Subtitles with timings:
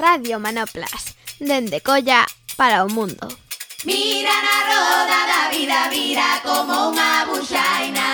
[0.00, 2.24] Radio Manoplas, dende Colla
[2.56, 3.28] para o mundo.
[3.84, 8.08] Mira na roda da vida, vira como unha buxaina.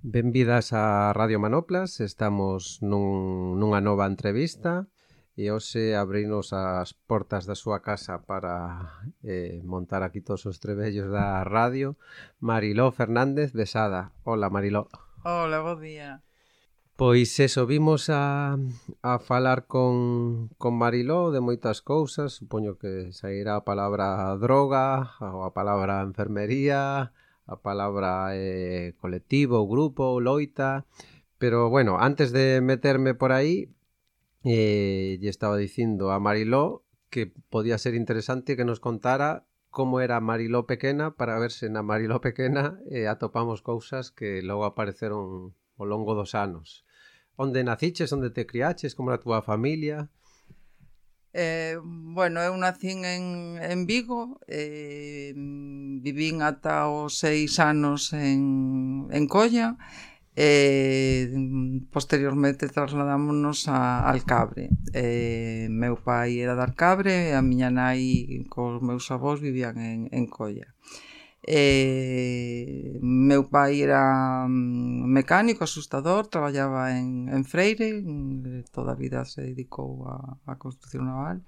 [0.00, 4.88] Benvidas a Radio Manoplas, estamos nun, nunha nova entrevista
[5.36, 11.12] e hoxe abrimos as portas da súa casa para eh, montar aquí todos os trebellos
[11.12, 12.00] da radio
[12.40, 14.16] Mariló Fernández Besada.
[14.24, 14.88] Hola Mariló.
[15.20, 16.24] Hola, bo día.
[16.96, 18.56] Pois eso, vimos a,
[19.02, 25.44] a falar con, con Mariló de moitas cousas, supoño que sairá a palabra droga, ou
[25.44, 27.12] a palabra enfermería,
[27.44, 30.88] a palabra eh, colectivo, grupo, loita,
[31.36, 33.68] pero bueno, antes de meterme por aí,
[34.40, 36.80] eh, lle estaba dicindo a Mariló
[37.12, 41.84] que podía ser interesante que nos contara como era Mariló pequena para ver se na
[41.84, 46.84] Mariló pequena eh, atopamos cousas que logo apareceron ao longo dos anos.
[47.36, 50.08] Onde naciches, onde te criaches, como era a túa familia?
[51.38, 55.36] Eh, bueno, eu nacín en, en Vigo, eh,
[56.00, 59.76] vivín ata os seis anos en, en Colla,
[60.32, 64.72] e eh, posteriormente trasladámonos a Alcabre.
[64.96, 70.00] Eh, meu pai era de Alcabre e a miña nai cos meus avós vivían en,
[70.12, 70.72] en Colla.
[70.72, 71.05] Eh,
[71.48, 78.02] Eh, meu pai era mm, mecánico, asustador, traballaba en, en Freire,
[78.72, 81.42] toda a vida se dedicou a, a construcción naval.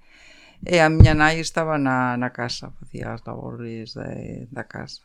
[0.63, 5.03] E a miña nai estaba na, na casa, facía as labores de, da casa.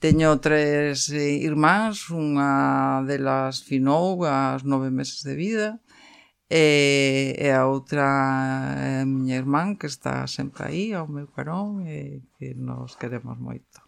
[0.00, 5.68] Teño tres irmáns, unha delas finou as nove meses de vida,
[6.48, 8.04] e, e a outra
[8.76, 13.36] é a miña irmán que está sempre aí ao meu carón e que nos queremos
[13.40, 13.87] moito.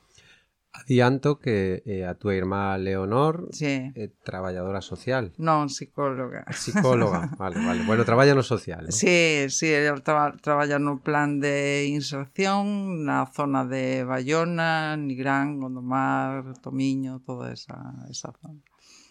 [0.81, 3.92] Adianto que eh, a túa irmá Leonor sí.
[3.92, 5.33] é eh, traballadora social.
[5.36, 6.48] Non, psicóloga.
[6.56, 7.84] Psicóloga, vale, vale.
[7.84, 8.89] Bueno, traballa no social.
[8.89, 8.92] ¿no?
[8.92, 16.57] Sí, sí, ela traba, traballa no plan de inserción na zona de Bayona, Nigrán, Gondomar,
[16.64, 17.77] Tomiño, toda esa,
[18.08, 18.61] esa zona.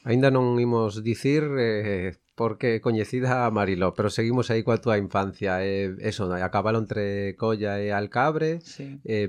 [0.08, 5.60] Ainda non imos dicir eh, porque coñecida a Mariló, pero seguimos aí coa túa infancia.
[5.60, 8.64] Eh, eso, acabalo entre Colla e Alcabre.
[8.64, 8.96] Sí.
[9.04, 9.28] Eh,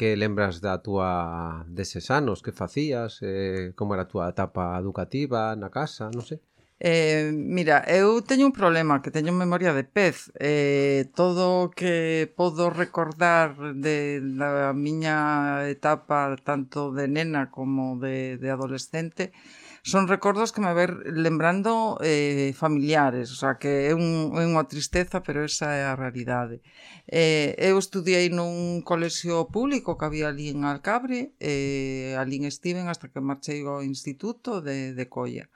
[0.00, 2.40] que lembras da túa deses anos?
[2.40, 3.20] Que facías?
[3.20, 6.08] Eh, como era a túa etapa educativa na casa?
[6.08, 6.40] Non sei.
[6.80, 12.32] Eh, mira, eu teño un problema que teño memoria de pez eh, todo o que
[12.32, 19.36] podo recordar de da miña etapa tanto de nena como de, de adolescente
[19.82, 24.64] son recordos que me ver lembrando eh, familiares, o sea, que é, un, é unha
[24.70, 26.62] tristeza, pero esa é a realidade.
[27.10, 32.86] Eh, eu estudiei nun colexio público que había ali en Alcabre, eh, ali en Steven,
[32.86, 35.50] hasta que marchei ao instituto de, de Colla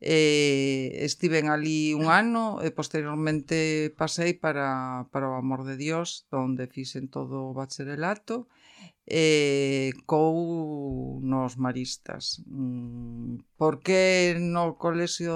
[0.00, 6.72] eh, estiven ali un ano e posteriormente pasei para, para o amor de Dios onde
[6.72, 8.48] fixen todo o bacharelato
[9.10, 12.38] eh, cou nos maristas.
[12.46, 15.34] Mm, por que no colexio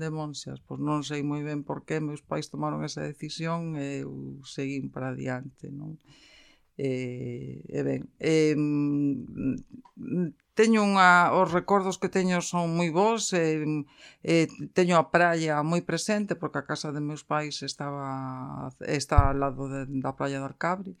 [0.00, 0.58] de Monxas?
[0.64, 4.88] Pois non sei moi ben por que meus pais tomaron esa decisión e eu seguín
[4.88, 6.00] para adiante, non?
[6.80, 13.60] E, e ben, e, mm, teño unha, os recordos que teño son moi bons, e,
[14.24, 19.28] e eh, teño a praia moi presente porque a casa de meus pais estaba está
[19.28, 20.96] ao lado de, da praia de Alcabre.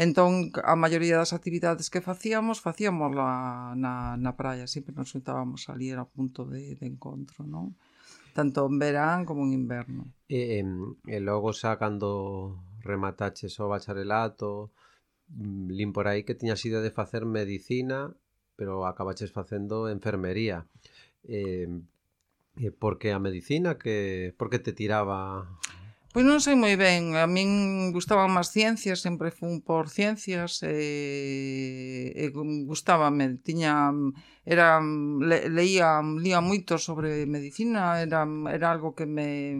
[0.00, 5.68] Entón, a maioría das actividades que facíamos, facíamos la, na, na praia, sempre nos juntábamos
[5.68, 7.76] ali era punto de, de encontro, non?
[8.32, 10.02] tanto en verán como en inverno.
[10.30, 12.54] E, e logo xa cando
[12.86, 14.70] remataches o bacharelato,
[15.28, 18.14] Mm, Lin por aí que tiñas ido de facer medicina,
[18.56, 20.66] pero acabaches facendo enfermería.
[21.24, 21.68] Eh,
[22.58, 23.78] e por que a medicina?
[23.78, 25.46] Que, por que te tiraba...
[26.08, 32.10] Pois non sei moi ben, a min gustaban máis ciencias, sempre fun por ciencias e,
[32.16, 33.92] e gustábame, tiña
[34.42, 39.52] era le, leía, leía moito sobre medicina, era era algo que me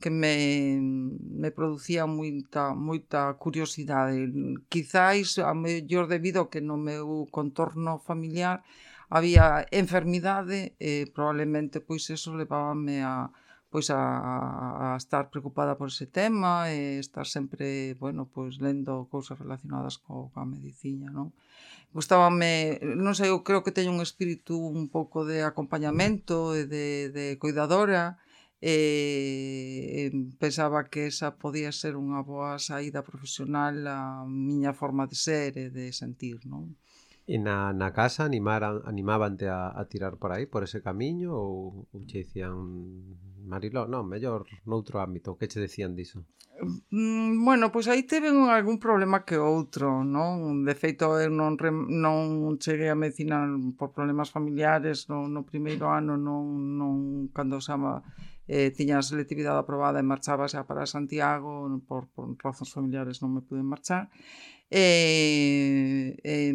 [0.00, 4.32] que me, me producía moita, moita curiosidade.
[4.72, 8.64] Quizáis, a mellor debido que no meu contorno familiar
[9.12, 13.28] había enfermidade e probablemente pois eso levábame a
[13.70, 19.38] pois a, a estar preocupada por ese tema e estar sempre, bueno, pois lendo cousas
[19.38, 21.30] relacionadas co, coa medicina, non?
[21.94, 27.14] Gustábame, non sei, eu creo que teño un espírito un pouco de acompañamento e de,
[27.14, 28.18] de cuidadora,
[28.60, 35.16] Eh, e pensaba que esa podía ser unha boa saída profesional a miña forma de
[35.16, 36.76] ser e de sentir, non?
[37.24, 41.88] E na, na casa animaran, animábante a, a tirar por aí, por ese camiño ou,
[41.88, 42.52] ou che dicían
[43.48, 46.28] Mariló, non, mellor noutro ámbito, que che decían diso?
[46.92, 50.60] Mm, bueno, pois aí teven algún problema que outro, non?
[50.68, 53.40] De feito, eu non, re, non cheguei a medicina
[53.80, 56.94] por problemas familiares no, no primeiro ano, non, non
[57.32, 57.80] cando xa
[58.50, 63.30] eh, tiña a selectividade aprobada e marchaba xa para Santiago, por, por razóns familiares non
[63.30, 64.10] me pude marchar,
[64.70, 66.54] eh, eh,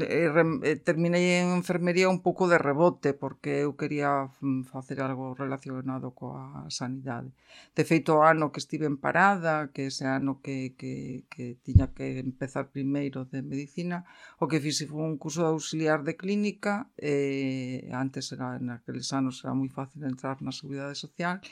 [0.00, 6.14] eh, terminei en enfermería un pouco de rebote porque eu quería mm, facer algo relacionado
[6.14, 7.30] coa sanidade.
[7.74, 11.90] De feito o ano que estive en parada que ese ano que, que, que tiña
[11.96, 14.04] que empezar primeiro de medicina
[14.38, 19.42] o que fixe foi un curso de auxiliar de clínica eh, antes era, naqueles anos
[19.42, 21.46] era moi fácil entrar na seguridade social e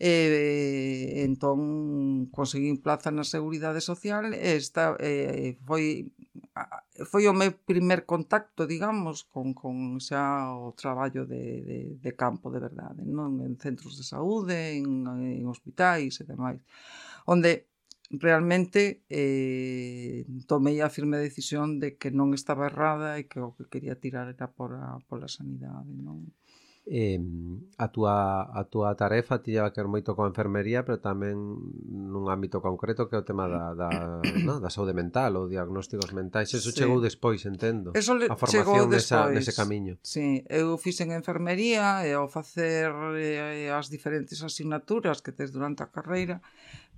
[0.00, 6.08] e eh, entón conseguín plaza na Seguridade Social e esta, e, foi
[7.04, 12.48] foi o meu primer contacto, digamos, con, con xa o traballo de, de, de campo
[12.48, 16.60] de verdade, non en centros de saúde, en, en hospitais e demais,
[17.28, 17.68] onde
[18.10, 23.70] realmente eh, tomei a firme decisión de que non estaba errada e que o que
[23.70, 26.26] quería tirar era por a, por a sanidade, non?
[26.86, 27.20] eh,
[27.76, 32.64] a, túa, a túa tarefa ti lleva que moito coa enfermería pero tamén nun ámbito
[32.64, 33.88] concreto que é o tema da, da,
[34.46, 36.48] no, da saúde mental ou diagnósticos mentais.
[36.50, 36.80] Eso sí.
[36.80, 40.00] chegou despois, entendo eso a formación nesa, nese camiño.
[40.00, 42.88] Sí, eu fixen enfermería e ao facer
[43.20, 46.40] eh, as diferentes asignaturas que tes durante a carreira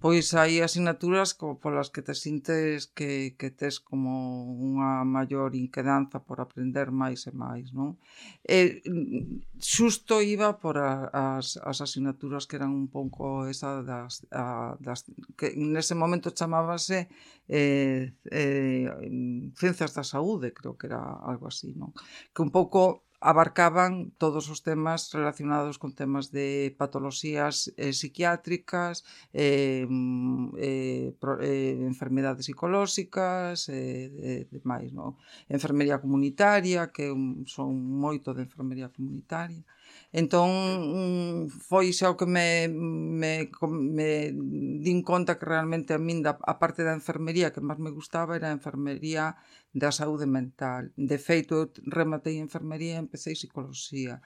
[0.02, 4.10] pois hai asignaturas como polas que te sintes que, que tes como
[4.58, 7.94] unha maior inquedanza por aprender máis e máis, non?
[8.42, 11.06] E, mm, xusto iba por a,
[11.38, 15.06] as, as asignaturas que eran un pouco esa das, a, das
[15.38, 17.06] que nese momento chamábase
[17.46, 21.94] eh, eh, mm, Ciencias da Saúde, creo que era algo así, non?
[22.34, 29.86] Que un pouco abarcaban todos os temas relacionados con temas de patoloxías eh, psiquiátricas, eh,
[29.88, 35.16] mm, eh, pro, eh, enfermedades psicolóxicas e eh, demais, no?
[35.46, 37.06] Enfermería comunitaria, que
[37.46, 39.62] son moito de enfermería comunitaria.
[40.20, 43.48] Entón, foi xa o que me, me,
[43.96, 44.10] me
[44.84, 48.36] din conta que realmente a min da, a parte da enfermería que máis me gustaba
[48.36, 49.24] era a enfermería
[49.72, 50.92] da saúde mental.
[51.10, 51.64] De feito, eu
[51.98, 54.20] rematei enfermería e empecé psicología.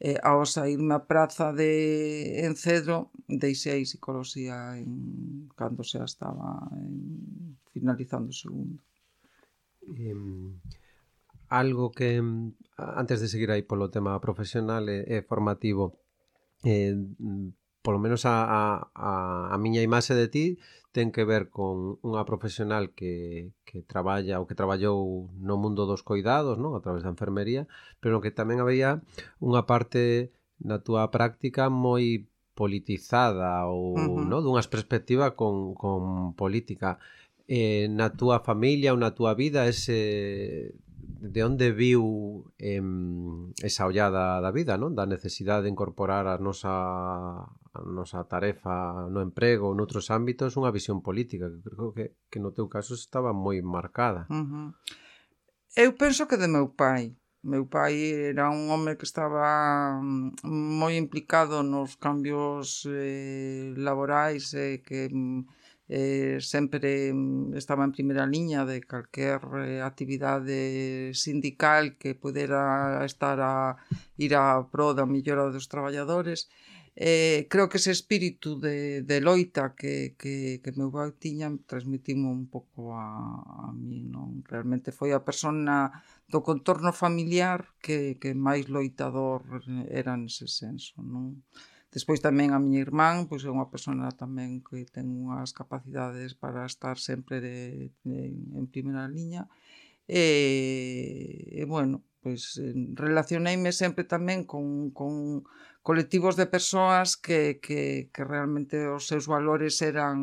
[0.00, 1.72] Eh, ao saírme a praza de
[2.46, 4.90] en Cedro, deixei psicología en,
[5.60, 6.96] cando xa estaba en,
[7.74, 8.80] finalizando o segundo.
[9.92, 10.87] Eh
[11.48, 15.98] algo que mm, antes de seguir aí polo tema profesional e, e formativo
[16.64, 18.44] eh, mm, polo menos a,
[18.92, 19.12] a,
[19.52, 20.46] a miña imaxe de ti
[20.92, 26.02] ten que ver con unha profesional que, que traballa ou que traballou no mundo dos
[26.02, 26.74] coidados, non?
[26.74, 27.68] a través da enfermería,
[28.00, 29.04] pero que tamén había
[29.38, 34.26] unha parte na túa práctica moi politizada ou uh -huh.
[34.26, 34.42] non?
[34.42, 36.98] dunhas perspectiva con, con política.
[37.48, 40.76] Eh, na túa familia ou na túa vida ese
[41.20, 44.94] de onde viu em, esa ollada da vida, non?
[44.94, 51.02] Da necesidade de incorporar a nosa, a nosa tarefa no emprego noutros ámbitos unha visión
[51.02, 54.30] política que creo que, que no teu caso estaba moi marcada.
[54.30, 54.68] Uh -huh.
[55.74, 57.18] Eu penso que de meu pai.
[57.42, 57.94] Meu pai
[58.34, 65.10] era un home que estaba mm, moi implicado nos cambios eh, laborais e eh, que
[65.10, 65.57] mm,
[65.88, 73.40] eh, sempre mm, estaba en primeira liña de calquer eh, actividade sindical que pudera estar
[73.40, 73.76] a
[74.20, 76.52] ir a pro da millora dos traballadores
[77.00, 82.26] eh, creo que ese espírito de, de loita que, que, que meu pai tiña transmitimo
[82.26, 84.42] un pouco a, a mí non?
[84.44, 85.94] realmente foi a persona
[86.26, 89.46] do contorno familiar que, que máis loitador
[89.88, 91.38] era nese senso non?
[91.88, 96.68] Despois tamén a miña irmán, pois é unha persona tamén que ten unhas capacidades para
[96.68, 97.58] estar sempre de,
[98.04, 98.18] de,
[98.60, 99.48] en primeira liña.
[100.04, 100.24] E,
[101.60, 102.60] e bueno, pois
[103.04, 105.12] relacioneime sempre tamén con, con
[105.88, 110.18] colectivos de persoas que, que, que realmente os seus valores eran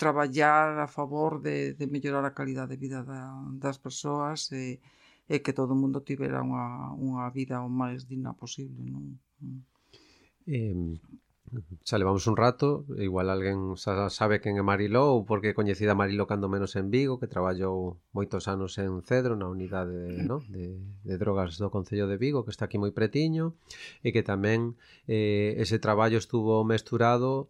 [0.00, 3.22] traballar a favor de, de mellorar a calidad de vida da,
[3.60, 4.80] das persoas e,
[5.28, 8.80] e que todo o mundo tivera unha, unha vida o máis digna posible.
[8.88, 9.20] Non?
[9.44, 9.73] Mm.
[10.46, 11.00] Eh,
[11.84, 15.94] xa levamos un rato, igual alguén xa sabe quen é Mariló ou porque é coñecida
[15.94, 20.42] Mariló cando menos en Vigo, que traballou moitos anos en Cedro, na unidade no?
[20.50, 23.54] de, de drogas do Concello de Vigo, que está aquí moi pretiño,
[24.02, 24.74] e que tamén
[25.06, 27.48] eh, ese traballo estuvo mesturado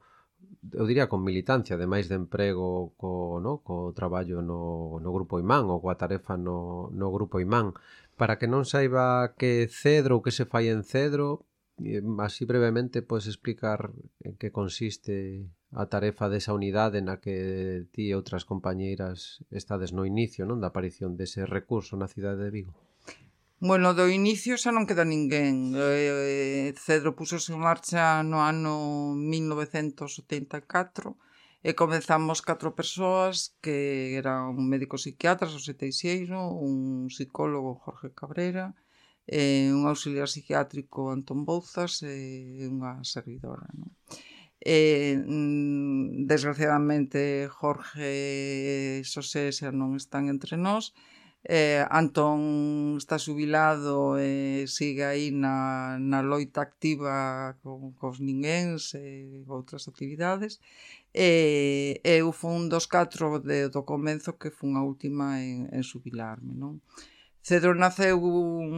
[0.73, 5.69] eu diría con militancia ademais de emprego co, no, co traballo no, no grupo Imán
[5.69, 7.77] ou coa tarefa no, no grupo Imán
[8.17, 11.45] para que non saiba que Cedro ou que se fai en Cedro
[12.19, 13.91] así brevemente podes explicar
[14.21, 20.07] en que consiste a tarefa desa unidade na que ti e outras compañeiras estades no
[20.07, 22.71] inicio non da aparición dese recurso na cidade de Vigo?
[23.59, 25.75] Bueno, do inicio xa non queda ninguén.
[25.75, 31.19] Eh, Cedro púsose en marcha no ano 1984
[31.65, 38.77] e comenzamos catro persoas que eran un médico psiquiatra, o 76, un psicólogo Jorge Cabrera,
[39.27, 43.67] eh, un auxiliar psiquiátrico Antón Bouzas e eh, unha servidora.
[43.73, 43.91] Non?
[44.65, 45.21] Eh,
[46.25, 50.97] desgraciadamente Jorge e Xosé xa non están entre nós
[51.45, 58.97] eh, Antón está jubilado e eh, sigue aí na, na loita activa con, cos ninguéns
[58.97, 60.57] e eh, outras actividades
[61.13, 65.85] e eh, eu fun dos catro de, do comenzo que fun a última en, en
[65.85, 66.81] subilarme non?
[67.45, 68.73] Cedro naceu un,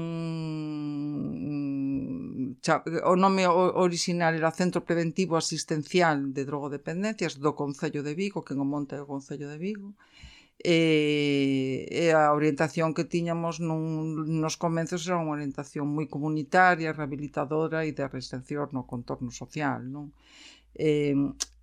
[3.13, 3.47] o nome
[3.87, 9.07] original era Centro Preventivo Asistencial de Drogodependencias do Concello de Vigo, que o monte do
[9.07, 9.95] o Concello de Vigo,
[10.59, 17.87] e, e a orientación que tiñamos nun, nos comenzos era unha orientación moi comunitaria, rehabilitadora
[17.87, 19.87] e de resistencia no contorno social.
[19.87, 20.11] Non?
[20.75, 21.15] Eh,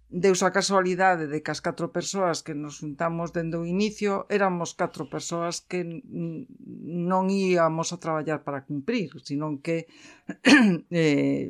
[0.10, 4.77] Deus a casualidade de que as catro persoas que nos juntamos dende o inicio éramos
[4.77, 9.89] catro persoas que non íamos a traballar para cumprir, sino que
[10.93, 11.50] eh,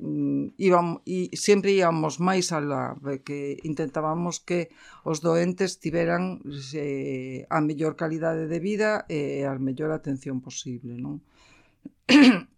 [0.55, 2.95] íbamos, e sempre íamos máis alá,
[3.27, 4.71] que intentábamos que
[5.03, 6.39] os doentes tiveran
[6.71, 11.19] eh, a mellor calidade de vida e a mellor atención posible, non?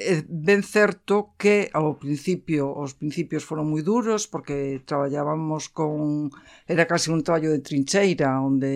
[0.00, 6.32] É ben certo que ao principio os principios foron moi duros porque traballábamos con
[6.64, 8.70] era casi un traballo de trincheira onde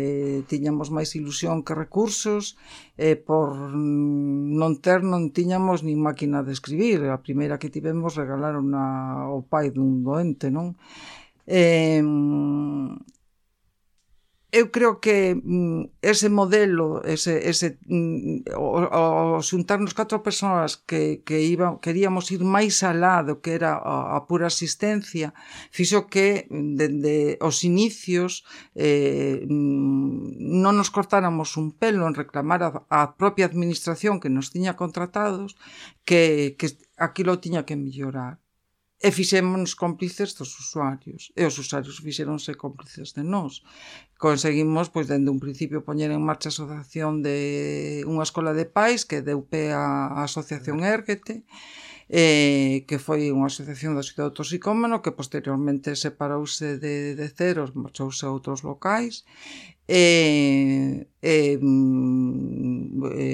[0.52, 2.61] tiñamos máis ilusión que recursos
[3.00, 3.57] e por
[4.61, 8.87] non ter non tiñamos nin máquina de escribir a primeira que tivemos regalaron a,
[9.33, 10.76] ao pai dun doente non?
[11.49, 12.04] E,
[14.54, 21.26] eu creo que mm, ese modelo, ese, ese mm, o, o xuntarnos catro persoas que,
[21.26, 25.34] que iba, queríamos ir máis alá do que era a, a pura asistencia,
[25.75, 28.46] fixo que mm, dende os inicios
[28.78, 34.54] eh, mm, non nos cortáramos un pelo en reclamar a, a propia administración que nos
[34.54, 35.58] tiña contratados
[36.06, 38.43] que, que aquilo tiña que mellorar
[39.04, 41.28] e fixémonos cómplices dos usuarios.
[41.37, 43.61] E os usuarios fixéronse cómplices de nós.
[44.16, 49.04] Conseguimos pois dende un principio poñer en marcha a asociación de unha escola de pais
[49.04, 51.44] que deu pé a, asociación Erguete
[52.08, 58.25] eh, que foi unha asociación da cidade do que posteriormente separouse de, de ceros, marchouse
[58.25, 59.28] a outros locais
[59.84, 63.28] e, e, mm, e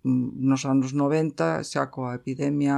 [0.00, 2.76] mm, nos anos 90 xa coa epidemia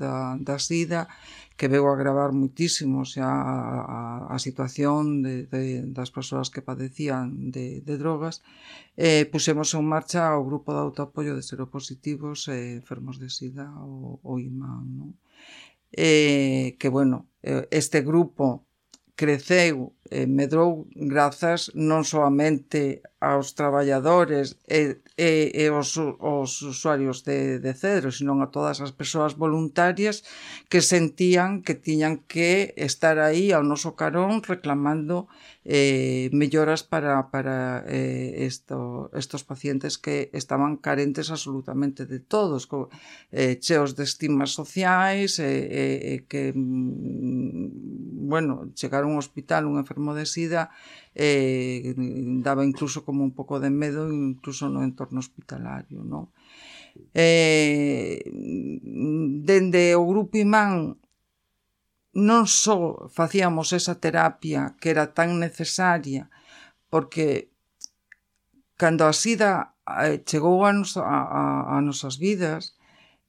[0.00, 1.12] da, da sida
[1.58, 4.00] que veu agravar muitísimo xa a, a,
[4.30, 8.46] a situación de, de, das persoas que padecían de, de drogas,
[8.94, 13.66] eh, pusemos en marcha o grupo de autoapoio de seropositivos e eh, enfermos de sida
[13.82, 14.86] o, o imán.
[14.94, 15.10] Non?
[15.90, 17.26] Eh, que, bueno,
[17.74, 18.62] este grupo
[19.18, 27.58] creceu eh, medrou grazas non soamente aos traballadores e, e, e os, os usuarios de,
[27.58, 30.22] de Cedro, senón a todas as persoas voluntarias
[30.70, 35.26] que sentían que tiñan que estar aí ao noso carón reclamando
[35.68, 42.88] eh, melloras para, para eh, esto, estos pacientes que estaban carentes absolutamente de todos, co,
[43.30, 49.68] eh, cheos de estimas sociais, e eh, eh, que, mm, bueno, chegar a un hospital,
[49.68, 50.70] un enfermo de sida
[51.14, 51.94] eh,
[52.38, 56.30] daba incluso como un pouco de medo incluso no entorno hospitalario non?
[57.14, 58.22] Eh,
[59.42, 60.94] dende o grupo imán
[62.14, 66.30] non só facíamos esa terapia que era tan necesaria
[66.86, 67.50] porque
[68.78, 69.74] cando a sida
[70.06, 71.42] eh, chegou a, nos, a, a,
[71.74, 72.78] a nosas vidas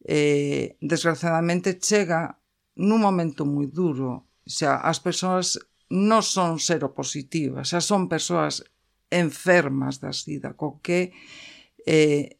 [0.05, 2.37] eh, desgraciadamente chega
[2.77, 8.61] nun momento moi duro xa as persoas non son seropositivas, xa son persoas
[9.09, 11.11] enfermas da sida, co que
[11.85, 12.37] eh,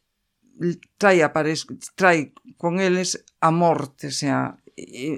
[0.98, 1.66] trai, aparez,
[1.98, 4.54] trai con eles a morte, xa,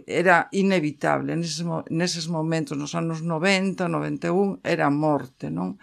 [0.07, 1.63] era inevitable neses,
[1.93, 5.77] neses momentos nos anos 90, 91 era a morte, non?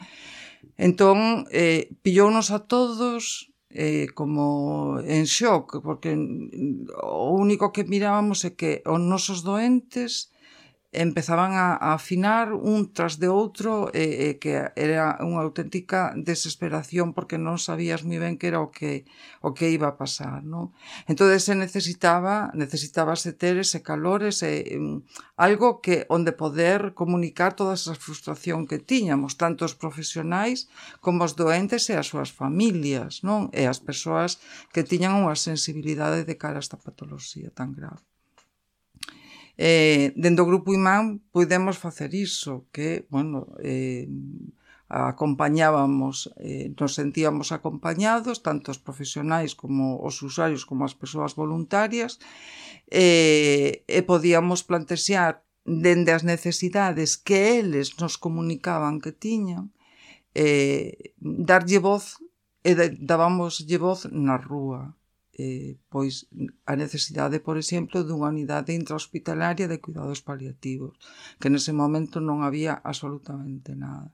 [0.80, 8.58] Entón, eh, pillounos a todos eh, como en shock, porque o único que mirábamos é
[8.58, 10.34] que os nosos doentes
[10.92, 17.14] empezaban a, a afinar un tras de outro e, e que era unha auténtica desesperación
[17.14, 19.06] porque non sabías moi ben que era o que
[19.46, 20.74] o que iba a pasar, non?
[21.06, 25.06] Entonces se necesitaba, necesitábase ter ese calor, ese um,
[25.38, 30.74] algo que onde poder comunicar toda esa frustración que tiñamos, tanto os profesionais
[31.06, 33.54] como os doentes e as súas familias, non?
[33.54, 34.42] E as persoas
[34.74, 38.09] que tiñan unha sensibilidade de cara a esta patoloxía tan grave.
[39.62, 44.08] Eh, dentro do Grupo Imán podemos facer iso, que, bueno, eh,
[44.88, 52.24] acompañábamos, eh, nos sentíamos acompañados, tanto os profesionais como os usuarios como as persoas voluntarias,
[52.88, 59.76] eh, e podíamos plantexear dende as necesidades que eles nos comunicaban que tiñan,
[60.34, 62.16] eh, darlle voz
[62.64, 64.96] e dábamoslle voz na rúa
[65.40, 66.28] eh, pois
[66.68, 71.00] a necesidade, por exemplo, dunha unidade intrahospitalaria de cuidados paliativos,
[71.40, 74.12] que nese momento non había absolutamente nada.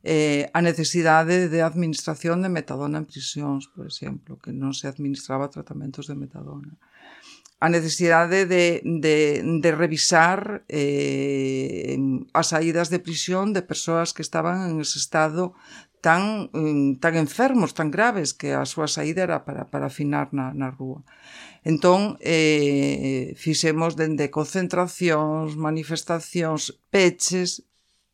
[0.00, 5.52] Eh, a necesidade de administración de metadona en prisións, por exemplo, que non se administraba
[5.52, 6.72] tratamentos de metadona.
[7.60, 12.00] A necesidade de, de, de revisar eh,
[12.32, 15.52] as saídas de prisión de persoas que estaban en ese estado
[16.02, 20.50] tan, mm, tan enfermos, tan graves, que a súa saída era para, para afinar na,
[20.50, 21.06] na rúa.
[21.62, 27.62] Entón, eh, fixemos dende concentracións, manifestacións, peches,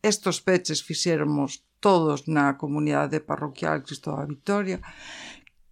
[0.05, 4.77] estos peches fixéramos todos na comunidade parroquial Cristo da Victoria,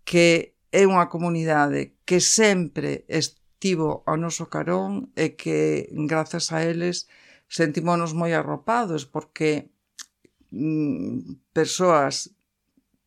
[0.02, 7.06] que é unha comunidade que sempre estivo ao noso carón e que, grazas a eles,
[7.46, 9.70] sentimonos moi arropados, porque
[10.51, 12.32] mm, persoas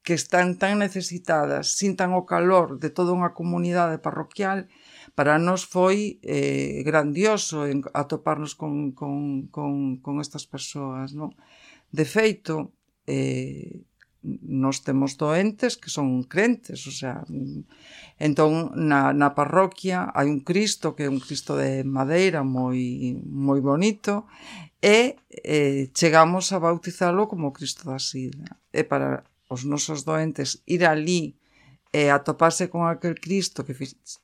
[0.03, 4.67] que están tan necesitadas, sintan o calor de toda unha comunidade parroquial,
[5.13, 11.13] para nós foi eh, grandioso en, atoparnos con, con, con, con estas persoas.
[11.13, 11.37] Non?
[11.93, 12.73] De feito,
[13.05, 13.85] eh,
[14.23, 17.25] nos temos doentes que son crentes, o sea,
[18.21, 23.65] entón na, na parroquia hai un Cristo que é un Cristo de madeira moi moi
[23.65, 24.29] bonito
[24.85, 28.61] e eh, chegamos a bautizalo como Cristo da Sida.
[28.73, 31.37] E para os nosos doentes ir ali
[31.91, 33.75] e atoparse con aquel Cristo que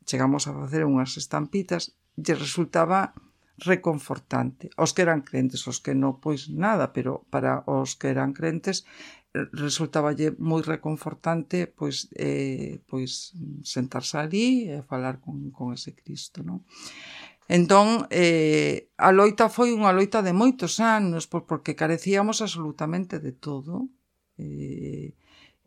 [0.04, 3.16] chegamos a facer unhas estampitas, lle resultaba
[3.58, 4.70] reconfortante.
[4.76, 8.84] Os que eran crentes, os que non, pois nada, pero para os que eran crentes
[9.52, 16.42] resultaballe moi reconfortante pois eh, pois sentarse ali e eh, falar con, con ese Cristo,
[16.42, 16.64] non?
[17.48, 23.30] Entón, eh, a loita foi unha loita de moitos anos, pois porque carecíamos absolutamente de
[23.30, 23.86] todo.
[24.34, 25.14] Eh,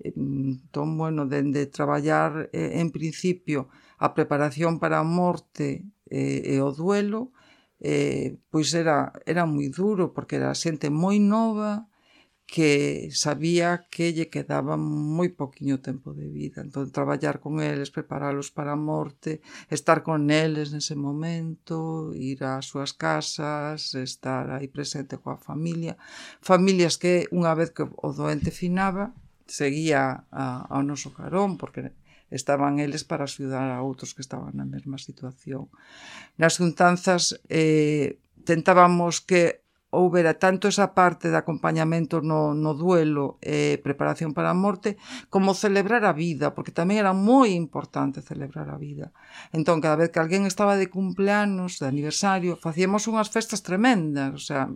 [0.03, 6.55] eh entón, bueno, dende de traballar eh, en principio a preparación para a morte eh,
[6.55, 7.31] e o duelo,
[7.79, 11.87] eh, pois era, era moi duro, porque era xente moi nova,
[12.49, 16.65] que sabía que lle quedaba moi poquinho tempo de vida.
[16.65, 22.65] Entón, traballar con eles, preparalos para a morte, estar con eles nese momento, ir ás
[22.65, 25.93] súas casas, estar aí presente coa familia.
[26.41, 29.13] Familias que, unha vez que o doente finaba,
[29.45, 31.93] seguía a, ao noso carón, porque
[32.33, 35.69] estaban eles para axudar a outros que estaban na mesma situación.
[36.41, 43.73] Nas juntanzas, eh, tentábamos que houbera tanto esa parte de acompañamento no, no duelo e
[43.73, 45.01] eh, preparación para a morte
[45.33, 49.09] como celebrar a vida, porque tamén era moi importante celebrar a vida.
[49.49, 54.41] Entón, cada vez que alguén estaba de cumpleanos, de aniversario, facíamos unhas festas tremendas, o
[54.41, 54.69] sea,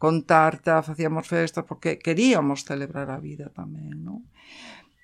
[0.00, 4.24] con tarta, facíamos festas, porque queríamos celebrar a vida tamén, non?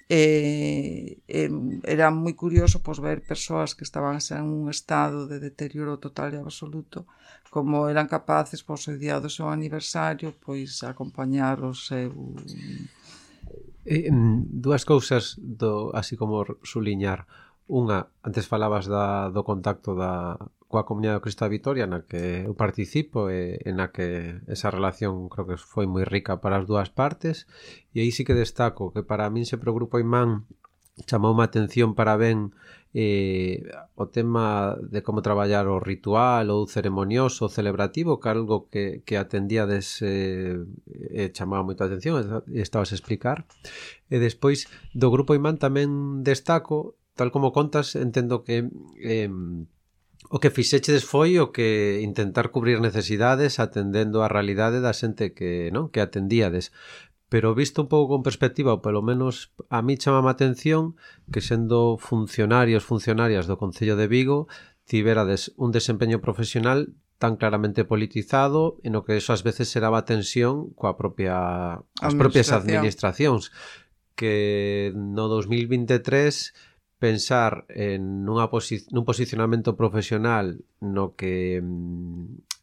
[0.08, 1.50] eh, eh,
[1.84, 6.38] era moi curioso pois, ver persoas que estaban en un estado de deterioro total e
[6.38, 7.06] absoluto
[7.48, 12.12] como eran capaces pois, o día do seu aniversario pois acompañar o seu
[13.86, 14.10] eh,
[14.64, 17.24] dúas cousas do así como suliñar
[17.64, 20.36] unha, antes falabas da, do contacto da
[20.74, 24.74] coa comunidade do Cristo da Vitoria na que eu participo e, e na que esa
[24.74, 27.46] relación creo que foi moi rica para as dúas partes
[27.94, 30.50] e aí sí que destaco que para min sempre o Grupo Imán
[31.06, 32.50] chamou má atención para ben
[32.94, 39.18] eh, o tema de como traballar o ritual ou ceremonioso, celebrativo, que algo que, que
[39.18, 40.62] atendíades eh,
[41.10, 43.50] eh, chamaba moita atención e estabas a explicar.
[44.06, 48.70] E despois do Grupo Imán tamén destaco, tal como contas, entendo que
[49.02, 49.26] eh,
[50.34, 55.70] O que fixechedes foi o que intentar cubrir necesidades atendendo á realidade da xente que,
[55.70, 56.74] non, que atendíades.
[57.30, 60.98] Pero visto un pouco con perspectiva, ou pelo menos a mí chama a atención
[61.30, 64.50] que sendo funcionarios, funcionarias do Concello de Vigo,
[64.90, 70.74] tiverades un desempeño profesional tan claramente politizado en o que eso ás veces xeraba tensión
[70.74, 73.54] coa propia as propias administracións
[74.18, 82.54] que no 2023 pensar en nunha posi nun posicionamento profesional no que mm,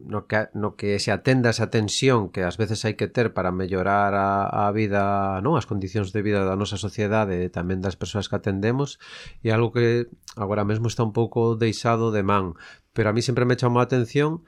[0.00, 3.52] no que, no que se atenda esa tensión que ás veces hai que ter para
[3.52, 8.00] mellorar a, a vida, non as condicións de vida da nosa sociedade e tamén das
[8.00, 8.96] persoas que atendemos
[9.44, 12.56] e algo que agora mesmo está un pouco deixado de man.
[12.96, 14.42] Pero a mí sempre me chamou a atención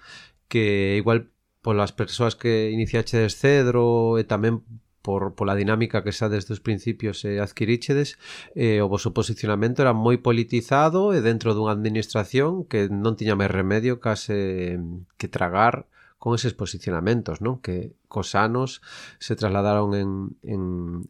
[0.48, 1.30] que igual
[1.62, 4.64] polas persoas que iniciaxe descedro e tamén
[5.02, 8.16] por pola dinámica que xa desde os principios eh, adquiríchedes,
[8.54, 13.50] eh, o voso posicionamento era moi politizado e dentro dunha administración que non tiña máis
[13.50, 14.78] remedio case
[15.18, 15.90] que tragar
[16.22, 17.58] con eses posicionamentos, non?
[17.58, 18.78] Que cos anos
[19.18, 20.62] se trasladaron en, en,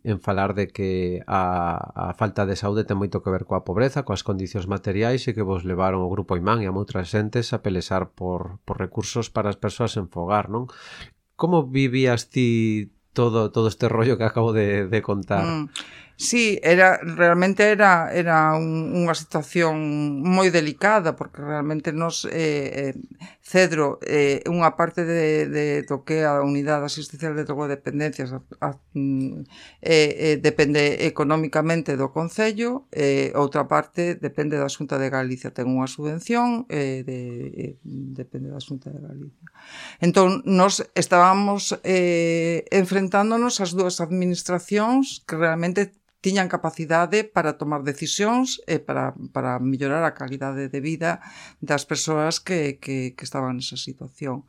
[0.09, 4.09] en falar de que a, a falta de saúde ten moito que ver coa pobreza,
[4.09, 7.61] coas condicións materiais e que vos levaron o grupo Imán e a outras xentes a
[7.61, 10.73] pelesar por, por recursos para as persoas en fogar, non?
[11.37, 15.44] Como vivías ti todo, todo este rollo que acabo de, de contar.
[15.44, 15.70] Mm.
[16.16, 22.94] Sí, era, realmente era, era un, unha situación moi delicada, porque realmente nos eh, eh
[23.43, 28.39] Cedro é eh, unha parte de, de do que a unidade asistencial de drogodependencias a,
[28.63, 29.43] a, mm,
[29.83, 35.51] eh, eh, depende económicamente do Concello eh, outra parte depende da Xunta de Galicia.
[35.51, 37.19] Ten unha subvención eh, de,
[37.51, 37.75] eh,
[38.15, 39.47] depende da Xunta de Galicia.
[39.99, 45.91] Entón nos estábamos eh, enfrentándonos ás dúas administracións que realmente
[46.23, 51.19] tiñan capacidade para tomar decisións e para, para mellorar a calidade de vida
[51.59, 54.47] das persoas que, que, que estaban nesa situación.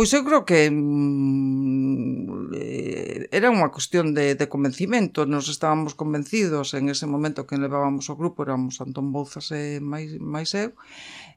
[0.00, 6.72] Pois eu creo que mm, eh, era unha cuestión de, de convencimento, nos estábamos convencidos
[6.72, 10.72] en ese momento que levábamos o grupo, éramos Antón Bouzas e máis, máis eu,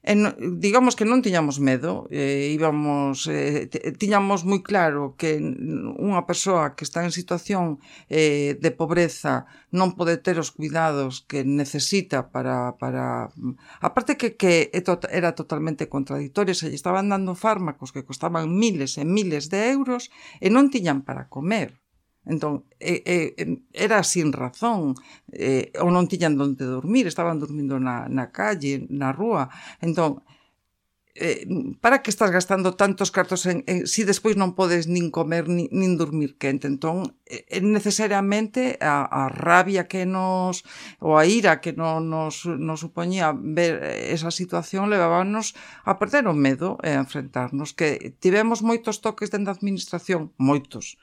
[0.04, 6.28] E no, digamos que non tiñamos medo, eh, íbamos eh, tiñamos moi claro que unha
[6.28, 7.80] persoa que está en situación
[8.12, 13.32] eh, de pobreza non pode ter os cuidados que necesita para para
[13.80, 14.76] aparte que que
[15.08, 20.12] era totalmente contradictorio, se lle estaban dando fármacos que costaban miles e miles de euros
[20.44, 21.83] e non tiñan para comer.
[22.26, 23.18] Entón, e, e,
[23.76, 24.96] era sin razón,
[25.28, 29.52] e, ou non tiñan onde dormir, estaban dormindo na, na calle, na rúa.
[29.84, 30.24] Entón,
[31.16, 31.46] eh,
[31.80, 35.70] para que estás gastando tantos cartos en, en si despois non podes nin comer nin,
[35.70, 40.66] nin dormir quente entón eh, necesariamente a, a rabia que nos
[40.98, 43.78] ou a ira que no, nos, nos supoñía ver
[44.10, 45.54] esa situación levábanos
[45.86, 50.98] a perder o medo e a enfrentarnos que tivemos moitos toques dentro da administración moitos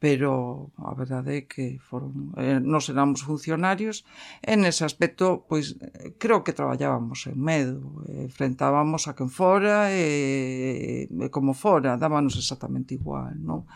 [0.00, 4.08] pero a verdade é que foron, eh, nos éramos funcionarios
[4.40, 5.76] e nese aspecto pois
[6.16, 12.40] creo que traballábamos en medo, eh, enfrentábamos a quen fora e, e como fora, dábanos
[12.40, 13.68] exactamente igual, non?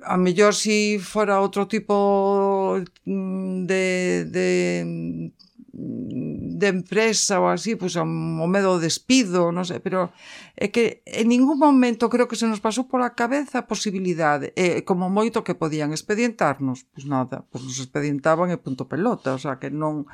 [0.00, 3.84] A mellor si fora outro tipo mm, de,
[4.32, 4.48] de
[6.56, 8.04] de empresa ou así, pois o
[8.48, 10.08] medo do despido, non sei, pero
[10.56, 14.80] é que en ningún momento creo que se nos pasou pola cabeza a posibilidade, e
[14.88, 19.60] como moito que podían expedientarnos, pois nada, pois nos expedientaban e punto pelota, o sea
[19.60, 20.08] que non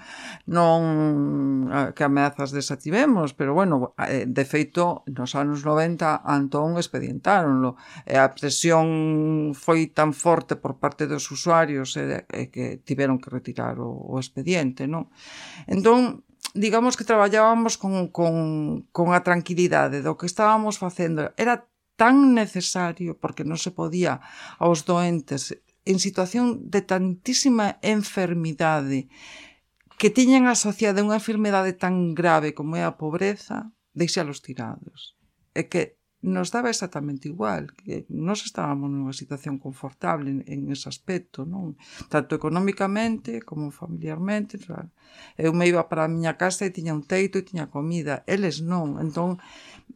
[0.51, 8.19] non que ameazas desativemos, pero bueno, eh, de feito nos anos 90 Antón expedientáronlo, e
[8.19, 13.79] a presión foi tan forte por parte dos usuarios e, e que tiveron que retirar
[13.79, 15.07] o, o expediente, non?
[15.71, 21.33] Entón, digamos que traballábamos con, con, con a tranquilidade do que estábamos facendo.
[21.39, 21.65] Era
[21.97, 24.21] tan necesario porque non se podía
[24.59, 29.11] aos doentes en situación de tantísima enfermidade
[29.99, 35.15] que tiñan asociada unha enfermidade tan grave como é a pobreza, deixalos tirados.
[35.55, 40.87] É que nos daba exactamente igual, que nós estábamos nunha situación confortable en, en ese
[40.87, 41.75] aspecto, non?
[42.07, 44.89] Tanto economicamente como familiarmente, claro.
[45.37, 48.63] eu me iba para a miña casa e tiña un teito e tiña comida, eles
[48.63, 49.43] non, entón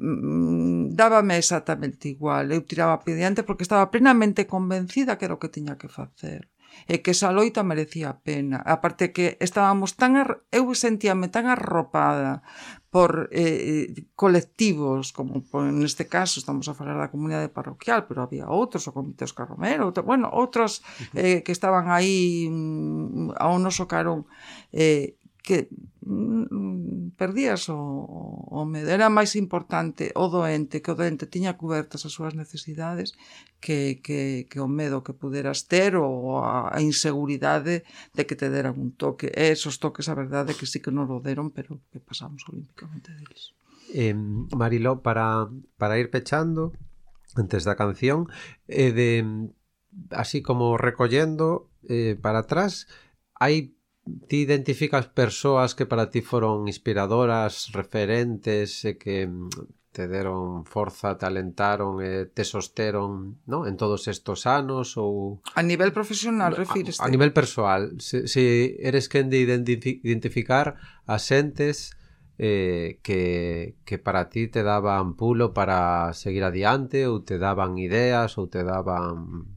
[0.03, 5.53] mm, dábame exactamente igual, eu tiraba pediante porque estaba plenamente convencida que era o que
[5.53, 6.51] tiña que facer
[6.87, 8.63] e que esa loita merecía a pena.
[8.63, 10.47] A parte que estábamos tan ar...
[10.55, 12.47] eu sentíame tan arropada
[12.91, 18.25] por eh, eh, colectivos, como por, neste caso estamos a falar da comunidade parroquial, pero
[18.25, 20.81] había outros, o Comité Oscar Romero, outro, bueno, outros
[21.13, 24.25] eh, que estaban aí mm, ao noso carón,
[24.73, 25.71] eh, que
[26.03, 28.91] mm, mm, perdías o, o medo.
[28.91, 33.15] Era máis importante o doente, que o doente tiña cubertas as súas necesidades,
[33.63, 38.51] que, que, que o medo que puderas ter ou a, a inseguridade de que te
[38.51, 39.31] deran un toque.
[39.31, 43.15] E esos toques, a verdade, que sí que non lo deron, pero que pasamos olímpicamente
[43.15, 43.55] deles.
[43.95, 44.19] Eh,
[44.51, 45.47] Mariló, para,
[45.79, 46.75] para ir pechando,
[47.39, 48.27] antes da canción,
[48.67, 49.23] eh, de,
[50.11, 52.91] así como recollendo eh, para atrás,
[53.39, 53.79] hai
[54.29, 59.51] ti identificas persoas que para ti foron inspiradoras, referentes e que mm,
[59.91, 63.67] te deron forza, talentaron e te sosteron, ¿no?
[63.67, 68.77] En todos estos anos ou A nivel profesional refires A, a nivel persoal, se, se
[68.79, 70.77] eres quen de identificar
[71.09, 71.97] a xentes
[72.39, 78.37] eh, que, que para ti te daban pulo para seguir adiante ou te daban ideas
[78.37, 79.49] ou te daban,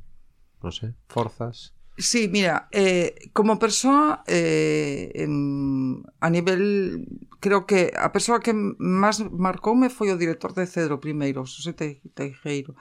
[0.63, 7.05] non sei, forzas Sí, mira, eh, como persoa, eh, em, a nivel,
[7.41, 12.71] creo que a persoa que máis marcoume foi o director de Cedro primeiro, José Teijeiro.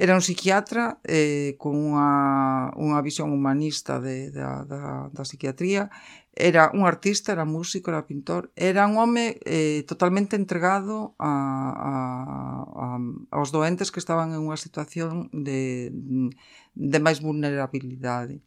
[0.00, 5.92] Era un psiquiatra eh, con unha, unha visión humanista de, da, da, da psiquiatría,
[6.36, 11.30] era un artista, era músico, era pintor, era un home eh, totalmente entregado a,
[11.76, 12.98] a, a,
[13.30, 15.92] aos doentes que estaban en unha situación de,
[16.74, 18.42] de máis vulnerabilidade.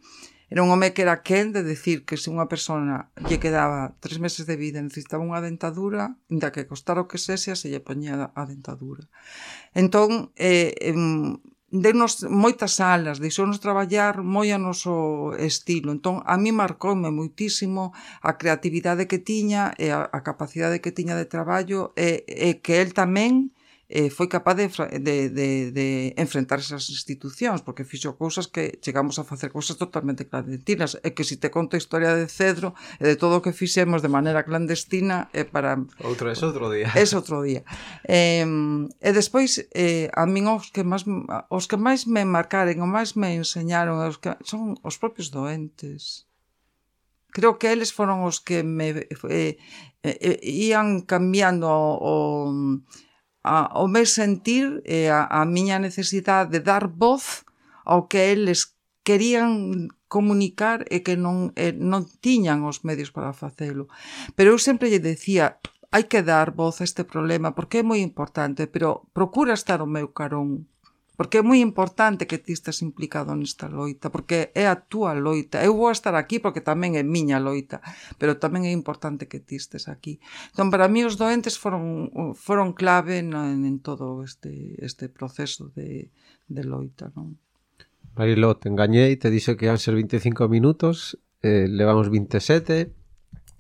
[0.49, 4.15] Era un home que era quen de decir que se unha persona lle quedaba tres
[4.23, 7.83] meses de vida e necesitaba unha dentadura, inda que costara o que sese, se lle
[7.83, 9.03] poñía a dentadura.
[9.75, 11.35] Entón, eh, em,
[11.67, 15.91] denos moitas alas, deixounos traballar moi a noso estilo.
[15.91, 17.91] Entón, a mí marcoume moitísimo
[18.23, 22.79] a creatividade que tiña e a, a capacidade que tiña de traballo e, e que
[22.79, 23.51] el tamén
[23.89, 24.67] eh, foi capaz de,
[24.99, 25.87] de, de, de
[26.19, 31.23] enfrentar esas institucións, porque fixo cousas que chegamos a facer cousas totalmente clandestinas, e que
[31.23, 34.43] se te conto a historia de Cedro e de todo o que fixemos de maneira
[34.43, 35.79] clandestina é para...
[36.03, 36.91] Outro, é outro día.
[36.91, 37.63] É outro día.
[38.03, 41.07] Eh, e despois, eh, a min os que, máis,
[41.47, 46.27] os que máis me marcaren, o máis me enseñaron, os que, son os propios doentes
[47.37, 49.57] creo que eles foron os que me eh, eh,
[50.01, 52.13] eh, ian cambiando o, o
[53.47, 57.47] a, o meu sentir e a, a miña necesidade de dar voz
[57.87, 58.75] ao que eles
[59.07, 63.87] querían comunicar e que non, e non tiñan os medios para facelo.
[64.35, 68.03] Pero eu sempre lle decía, hai que dar voz a este problema porque é moi
[68.03, 70.67] importante, pero procura estar o meu carón
[71.17, 75.65] Porque é moi importante que ti estés implicado nesta loita, porque é a túa loita.
[75.65, 77.81] Eu vou estar aquí porque tamén é miña loita,
[78.21, 80.21] pero tamén é importante que ti estés aquí.
[80.53, 86.13] Entón, para mí os doentes foron, foron clave na, en todo este, este proceso de,
[86.45, 87.09] de loita.
[87.17, 87.41] Non?
[88.13, 92.93] Marilo, te engañei, te dixo que iban ser 25 minutos, eh, levamos 27,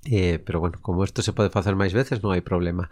[0.09, 2.87] Eh, pero bueno, como isto se pode facer máis veces non hai problema.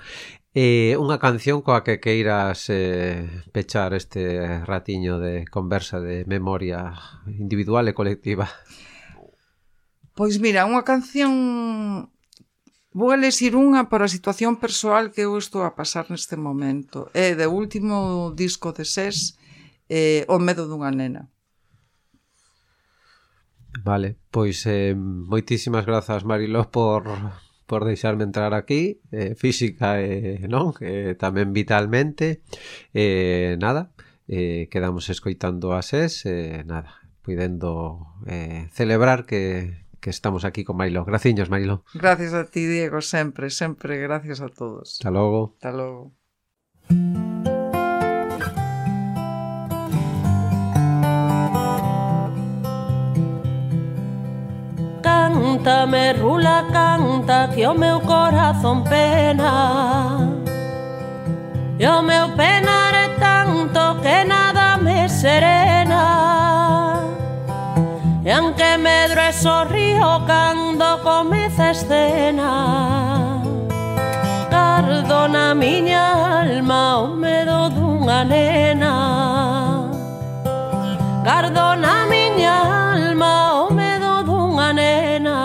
[0.51, 3.23] Eh, Unha canción coa que queiras eh,
[3.55, 6.91] pechar este ratiño de conversa de memoria
[7.23, 8.51] individual e colectiva.
[10.11, 12.11] Pois mira, unha canción
[12.95, 17.11] Vou a lesir unha para a situación persoal que eu estou a pasar neste momento.
[17.11, 19.35] É de último disco de SES
[19.91, 21.27] eh, O medo dunha nena.
[23.83, 27.03] Vale, pois eh, moitísimas grazas Mariló por
[27.65, 32.45] por deixarme entrar aquí, eh, física e eh, non, eh, tamén vitalmente.
[32.93, 33.89] Eh, nada,
[34.29, 40.77] eh, quedamos escoitando a SES, eh, nada, puidendo eh, celebrar que, que estamos aquí con
[40.77, 41.05] Mariló.
[41.05, 41.83] Graciños, Mariló.
[41.93, 45.01] Gracias a ti, Diego, sempre, sempre gracias a todos.
[45.01, 45.57] Hasta logo.
[45.57, 46.13] Hasta logo.
[55.65, 60.19] Cántame, rula, canta Que o meu corazón pena.
[61.79, 67.01] E o meu penar é tanto Que nada me serena.
[68.23, 73.41] E aunque medro e sorrío Cando comeza a escena
[74.49, 78.93] Cardo na miña alma O medo dunha nena.
[81.25, 85.44] Cardo na miña alma o medo dunha nena.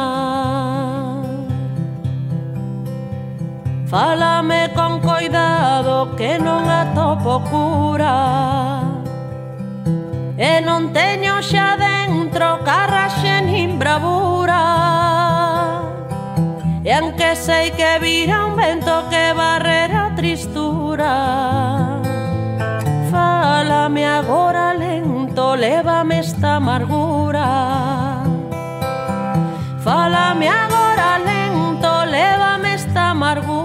[3.91, 8.87] Fálame con cuidado que non atopo cura.
[10.39, 14.63] E non teño xa dentro carraxe nin bravura.
[16.87, 21.99] E anque sei que vira un vento que barrera tristura.
[23.11, 28.23] Fálame agora lento, lévame esta amargura.
[29.83, 33.60] Fálame agora lento, lévame esta amargura.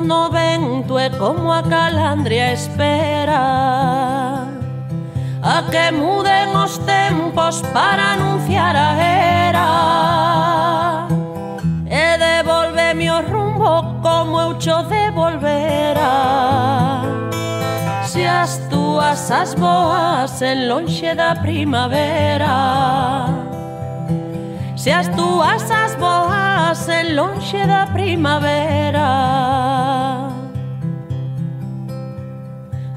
[0.00, 4.46] no vento e como a calandria espera.
[5.42, 11.08] A que muden os tempos para anunciar a era.
[11.86, 16.50] E devolveme o rumbo como eu cho devolvera
[18.10, 23.28] se as túas as boas en lonxe da primavera.
[24.74, 29.69] Se as túas as boas en lonxe da primavera.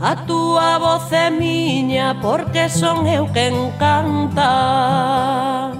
[0.03, 5.71] A túa voz é miña porque son eu quen canta.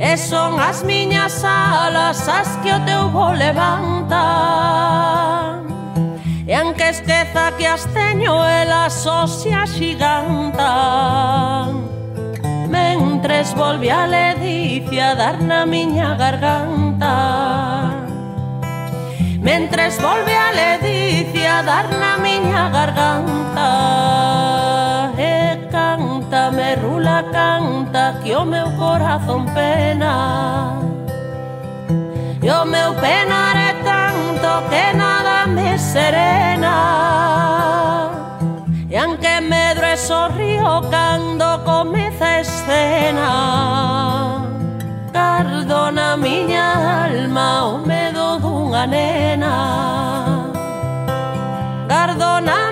[0.00, 4.24] E son as miñas alas as que o teu voo levanta.
[6.48, 11.12] E anque esqueza que as teño elas só se axigantan
[12.72, 17.91] Mentres volve a ledicia dar na miña garganta.
[19.42, 23.70] Mentres volve a ledicia dar na miña garganta
[25.18, 30.78] E canta, me rula canta que o meu corazón pena.
[32.40, 36.76] E o meu penar é tanto que nada me serena.
[38.88, 43.30] E anque medro e sorrío cando comeza a escena.
[45.12, 48.31] Cardo na miña alma o medo
[48.72, 49.54] pongan nena.
[51.88, 52.71] Gardona